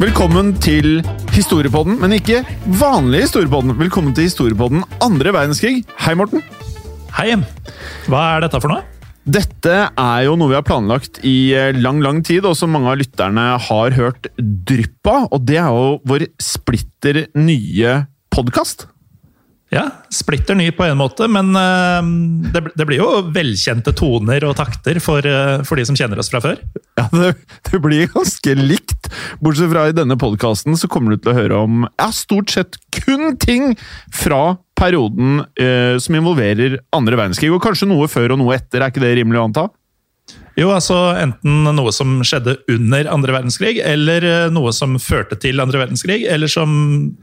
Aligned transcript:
Velkommen 0.00 0.54
til 0.64 1.02
Historiepodden, 1.34 1.98
men 2.00 2.14
ikke 2.16 2.38
vanlig 2.80 3.26
Historiepodden. 3.26 3.74
Velkommen 3.76 4.14
til 4.16 4.30
Historiepodden 4.30 4.80
andre 5.04 5.34
verdenskrig. 5.36 5.82
Hei, 6.00 6.14
Morten. 6.16 6.40
Hei. 7.18 7.34
Hva 8.08 8.22
er 8.30 8.46
dette 8.46 8.62
for 8.62 8.72
noe? 8.72 8.80
Dette 9.28 9.74
er 9.90 10.22
jo 10.24 10.38
noe 10.40 10.54
vi 10.54 10.56
har 10.56 10.64
planlagt 10.64 11.20
i 11.28 11.52
eh, 11.52 11.76
lang, 11.76 12.00
lang 12.00 12.22
tid, 12.24 12.48
og 12.48 12.56
som 12.56 12.72
mange 12.72 12.88
av 12.88 12.96
lytterne 13.02 13.44
har 13.60 13.98
hørt 13.98 14.30
drypp 14.40 15.12
av. 15.12 15.28
Og 15.36 15.44
det 15.44 15.60
er 15.60 15.68
jo 15.68 15.92
vår 16.08 16.24
splitter 16.40 17.26
nye 17.36 17.98
podkast. 18.32 18.86
Ja, 19.70 19.84
Splitter 20.10 20.56
ny 20.58 20.72
på 20.74 20.82
en 20.82 20.98
måte, 20.98 21.28
men 21.30 21.54
eh, 21.54 22.08
det, 22.50 22.64
det 22.74 22.86
blir 22.88 22.98
jo 22.98 23.10
velkjente 23.30 23.92
toner 23.94 24.42
og 24.48 24.56
takter 24.58 24.98
for, 25.02 25.22
eh, 25.22 25.62
for 25.66 25.78
de 25.78 25.84
som 25.86 25.98
kjenner 25.98 26.18
oss 26.18 26.30
fra 26.32 26.40
før. 26.42 26.58
Ja, 26.98 27.06
det, 27.14 27.36
det 27.70 27.78
blir 27.82 28.10
ganske 28.10 28.56
likt. 28.58 29.06
Bortsett 29.38 29.70
fra 29.70 29.86
i 29.86 29.94
denne 29.94 30.18
podkasten 30.18 30.74
så 30.78 30.90
kommer 30.90 31.14
du 31.14 31.22
til 31.22 31.32
å 31.32 31.38
høre 31.38 31.62
om 31.68 31.84
ja, 31.86 32.10
stort 32.14 32.50
sett 32.50 32.80
kun 32.98 33.38
ting 33.38 33.76
fra 34.10 34.58
perioden 34.80 35.44
eh, 35.60 35.94
som 36.02 36.18
involverer 36.18 36.80
andre 36.96 37.20
verdenskrig. 37.22 37.52
Og 37.54 37.62
kanskje 37.62 37.88
noe 37.90 38.10
før 38.10 38.34
og 38.34 38.42
noe 38.42 38.58
etter, 38.58 38.82
er 38.82 38.90
ikke 38.90 39.04
det 39.04 39.14
rimelig 39.20 39.38
å 39.38 39.46
anta? 39.52 39.68
Jo, 40.60 40.68
altså 40.76 40.96
enten 41.16 41.64
noe 41.72 41.92
som 41.94 42.18
skjedde 42.26 42.58
under 42.68 43.08
andre 43.08 43.38
verdenskrig, 43.38 43.78
eller 43.80 44.26
eh, 44.28 44.50
noe 44.52 44.74
som 44.76 44.98
førte 45.00 45.38
til 45.40 45.62
andre 45.62 45.80
verdenskrig, 45.86 46.26
eller 46.28 46.50
som 46.52 46.74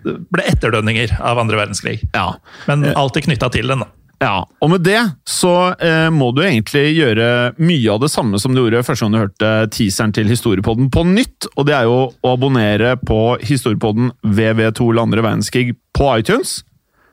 ble 0.03 0.47
etterdønninger 0.49 1.19
av 1.21 1.37
andre 1.43 1.59
verdenskrig. 1.59 1.99
Ja. 2.15 2.31
Men 2.69 2.87
alltid 2.97 3.27
knytta 3.27 3.51
til 3.53 3.69
den, 3.69 3.85
da. 3.85 3.91
Ja, 4.17 4.47
og 4.65 4.71
med 4.71 4.81
det 4.81 4.97
så 5.29 5.75
eh, 5.77 6.07
må 6.09 6.31
du 6.33 6.41
egentlig 6.41 6.87
gjøre 6.97 7.27
mye 7.61 7.91
av 7.93 8.01
det 8.01 8.09
samme 8.09 8.39
som 8.41 8.55
du 8.55 8.63
gjorde 8.63 8.81
første 8.87 9.05
gang 9.05 9.13
du 9.13 9.19
hørte 9.19 9.51
teaseren 9.75 10.15
til 10.17 10.31
Historiepodden 10.31 10.89
på 10.93 11.03
nytt, 11.05 11.45
og 11.53 11.67
det 11.69 11.75
er 11.77 11.85
jo 11.85 11.99
å 12.09 12.31
abonnere 12.33 12.95
på 12.97 13.19
Historiepodden 13.45 14.09
VV2 14.25 14.89
eller 14.89 15.03
andre 15.03 15.25
verdenskrig 15.27 15.75
på 15.93 16.09
iTunes. 16.17 16.63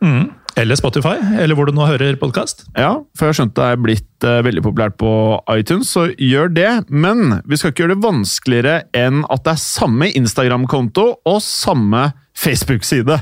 Mm. 0.01 0.33
Eller 0.57 0.79
Spotify, 0.79 1.17
eller 1.43 1.57
hvor 1.59 1.67
du 1.67 1.75
nå 1.75 1.87
hører 1.89 2.15
podkast. 2.21 2.63
Ja, 2.79 2.93
for 3.19 3.27
jeg 3.27 3.33
har 3.33 3.39
skjønt 3.41 3.57
det 3.59 3.65
er 3.73 3.81
blitt 3.83 4.27
eh, 4.27 4.37
veldig 4.47 4.63
populært 4.63 4.95
på 5.01 5.11
iTunes, 5.51 5.89
så 5.91 6.05
gjør 6.15 6.53
det. 6.55 6.69
Men 6.95 7.41
vi 7.51 7.59
skal 7.59 7.73
ikke 7.73 7.83
gjøre 7.85 7.97
det 7.97 8.05
vanskeligere 8.05 8.77
enn 8.95 9.25
at 9.35 9.43
det 9.49 9.57
er 9.57 9.65
samme 9.65 10.13
Instagram-konto 10.15 11.09
og 11.27 11.41
samme 11.43 12.05
Facebook-side. 12.39 13.19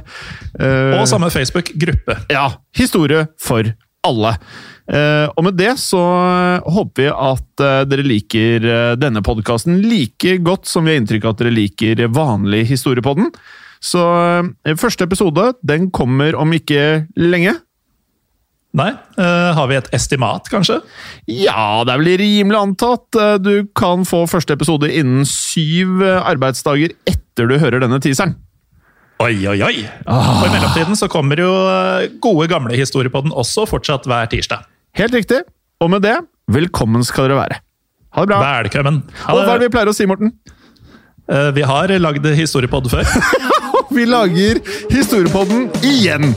Eh, 0.61 0.99
Og 1.01 1.09
samme 1.09 1.33
Facebook-gruppe. 1.33 2.19
Ja, 2.33 2.51
historie 2.77 3.25
for 3.41 3.73
alle. 4.05 4.35
Eh, 4.93 5.25
og 5.33 5.45
med 5.47 5.57
det 5.57 5.73
så 5.81 6.03
håper 6.69 7.05
vi 7.07 7.09
at 7.15 7.65
eh, 7.65 7.81
dere 7.89 8.05
liker 8.05 8.69
eh, 8.69 8.93
denne 9.01 9.25
podkasten 9.25 9.81
like 9.87 10.37
godt 10.45 10.69
som 10.69 10.85
vi 10.85 10.93
har 10.97 11.01
inntrykk 11.01 11.25
av 11.31 11.37
at 11.37 11.45
dere 11.47 11.57
liker 11.57 12.05
vanlig 12.13 12.67
Historiepodden. 12.75 13.33
Så 13.83 14.01
eh, 14.65 14.77
første 14.79 15.05
episode 15.09 15.49
den 15.67 15.89
kommer 15.95 16.37
om 16.39 16.53
ikke 16.55 17.07
lenge. 17.19 17.57
Nei, 18.73 18.93
Uh, 19.21 19.51
har 19.53 19.67
vi 19.69 19.77
et 19.77 19.89
estimat, 19.93 20.47
kanskje? 20.49 20.79
Ja, 21.29 21.83
det 21.85 21.93
er 21.93 21.99
vel 22.01 22.15
rimelig 22.23 22.57
antatt. 22.57 23.05
Eh, 23.21 23.35
Du 23.45 23.67
kan 23.77 24.07
få 24.09 24.23
første 24.31 24.55
episode 24.57 24.89
innen 24.89 25.27
syv 25.29 26.01
arbeidsdager 26.01 26.95
etter 27.11 27.51
du 27.51 27.59
hører 27.61 27.83
denne 27.85 27.99
teaseren. 28.01 28.33
Oi, 29.21 29.35
oi, 29.47 29.59
oi! 29.63 29.75
Og 30.09 30.47
I 30.47 30.55
mellomtiden 30.55 30.97
så 30.99 31.07
kommer 31.13 31.39
jo 31.39 31.51
gode, 32.25 32.49
gamle 32.51 32.75
historier 32.81 33.13
på 33.13 33.21
den 33.27 33.35
også, 33.37 33.67
fortsatt 33.71 34.09
hver 34.09 34.27
tirsdag. 34.33 34.65
Helt 34.99 35.15
riktig. 35.15 35.43
Og 35.85 35.93
med 35.93 36.03
det, 36.03 36.17
velkommen 36.51 37.05
skal 37.07 37.29
dere 37.29 37.43
være. 37.43 37.61
Ha 38.17 38.25
det 38.25 38.33
bra. 38.33 38.41
Velkommen! 38.65 39.03
Ha 39.27 39.37
Og 39.37 39.43
hva 39.45 39.53
er 39.53 39.53
det 39.53 39.61
det. 39.61 39.69
vi 39.69 39.75
pleier 39.77 39.93
å 39.93 39.95
si, 40.01 40.09
Morten? 40.09 40.33
Uh, 41.29 41.51
Vi 41.55 41.63
har 41.69 41.93
lagd 42.01 42.25
historiepod 42.41 42.89
før. 42.91 43.05
Vi 43.93 44.05
lager 44.09 44.59
Historiepodden 44.91 45.69
igjen! 45.85 46.35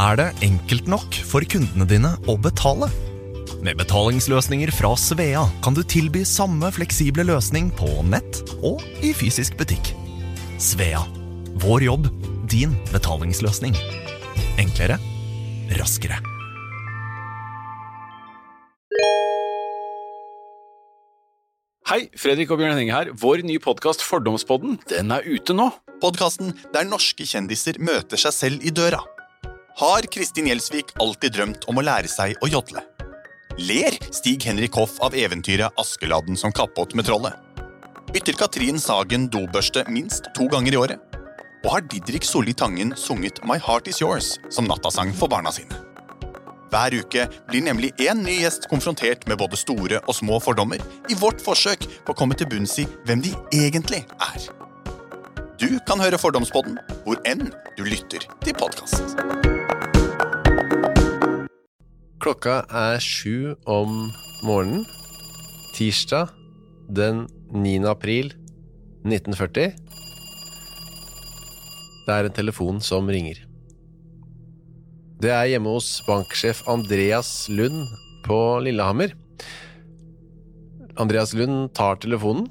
Er 0.00 0.16
det 0.16 0.30
enkelt 0.42 0.88
nok 0.88 1.14
for 1.28 1.44
kundene 1.44 1.84
dine 1.86 2.16
å 2.26 2.38
betale? 2.40 2.88
Med 3.60 3.76
betalingsløsninger 3.76 4.70
fra 4.72 4.94
Svea 4.96 5.42
kan 5.60 5.74
du 5.76 5.82
tilby 5.84 6.22
samme 6.24 6.70
fleksible 6.72 7.26
løsning 7.28 7.66
på 7.76 7.88
nett 8.08 8.40
og 8.64 8.80
i 9.04 9.10
fysisk 9.12 9.58
butikk. 9.60 9.90
Svea 10.56 11.02
vår 11.60 11.84
jobb, 11.84 12.06
din 12.48 12.72
betalingsløsning. 12.88 13.76
Enklere, 14.62 14.96
raskere. 15.76 16.16
Hei, 21.90 22.06
Fredrik 22.16 22.54
og 22.54 22.62
Bjørn 22.62 22.72
Henning 22.78 22.94
her. 22.94 23.10
Vår 23.12 23.42
nye 23.44 23.60
podkast 23.60 24.00
Fordomspodden 24.06 24.78
den 24.88 25.12
er 25.12 25.26
ute 25.28 25.52
nå. 25.52 25.68
Podkasten 26.00 26.54
der 26.72 26.88
norske 26.88 27.28
kjendiser 27.28 27.76
møter 27.82 28.24
seg 28.24 28.36
selv 28.38 28.64
i 28.64 28.72
døra. 28.72 29.02
Har 29.80 30.08
Kristin 30.08 30.48
Gjelsvik 30.48 30.94
alltid 31.02 31.36
drømt 31.36 31.68
om 31.68 31.76
å 31.76 31.84
lære 31.84 32.08
seg 32.08 32.40
å 32.40 32.48
jodle? 32.48 32.86
Ler 33.60 33.98
Stig 34.10 34.44
Henrik 34.44 34.72
Hoff 34.72 35.00
av 35.00 35.14
eventyret 35.14 35.72
Askeladden 35.76 36.36
som 36.36 36.52
kappåt 36.52 36.94
med 36.94 37.04
trollet? 37.04 37.32
Bytter 38.12 38.32
Katrin 38.32 38.80
Sagen 38.80 39.26
dobørste 39.28 39.82
minst 39.92 40.30
to 40.34 40.46
ganger 40.48 40.72
i 40.72 40.78
året? 40.80 41.18
Og 41.66 41.68
har 41.74 41.84
Didrik 41.92 42.24
Solli 42.24 42.54
Tangen 42.56 42.94
sunget 42.96 43.42
My 43.44 43.58
Heart 43.60 43.92
Is 43.92 44.00
Yours 44.00 44.30
som 44.48 44.64
nattasang 44.64 45.12
for 45.12 45.28
barna 45.28 45.52
sine? 45.52 45.76
Hver 46.72 46.96
uke 47.02 47.28
blir 47.50 47.66
nemlig 47.68 47.92
én 48.00 48.24
ny 48.24 48.40
gjest 48.40 48.64
konfrontert 48.72 49.28
med 49.28 49.36
både 49.42 49.60
store 49.60 50.00
og 50.06 50.16
små 50.16 50.40
fordommer 50.40 50.80
i 51.12 51.20
vårt 51.20 51.44
forsøk 51.44 51.84
på 52.06 52.14
å 52.14 52.16
komme 52.16 52.40
til 52.40 52.48
bunns 52.48 52.78
i 52.80 52.88
hvem 53.04 53.28
de 53.28 53.36
egentlig 53.52 54.06
er. 54.32 54.50
Du 55.60 55.68
kan 55.84 56.00
høre 56.00 56.16
Fordomspodden 56.16 56.80
hvor 57.04 57.20
enn 57.28 57.50
du 57.76 57.84
lytter 57.84 58.24
til 58.40 58.56
podkast. 58.56 59.59
Klokka 62.20 62.66
er 62.68 62.98
sju 63.00 63.54
om 63.64 64.10
morgenen. 64.44 64.82
Tirsdag 65.72 66.28
den 66.92 67.22
9. 67.48 67.78
april 67.88 68.34
1940. 69.08 69.70
Det 72.04 72.12
er 72.12 72.26
en 72.28 72.34
telefon 72.36 72.82
som 72.84 73.08
ringer. 73.08 73.40
Det 75.24 75.32
er 75.32 75.48
hjemme 75.54 75.72
hos 75.72 75.88
banksjef 76.04 76.60
Andreas 76.68 77.48
Lund 77.48 77.88
på 78.26 78.36
Lillehammer. 78.66 79.14
Andreas 81.00 81.32
Lund 81.32 81.70
tar 81.72 82.02
telefonen, 82.04 82.50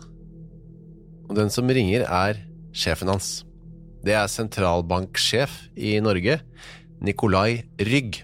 og 1.30 1.36
den 1.38 1.54
som 1.54 1.70
ringer 1.70 2.08
er 2.08 2.42
sjefen 2.74 3.14
hans. 3.14 3.44
Det 4.02 4.18
er 4.18 4.26
sentralbanksjef 4.34 5.60
i 5.78 6.00
Norge, 6.02 6.40
Nikolai 7.06 7.68
Rygg. 7.78 8.24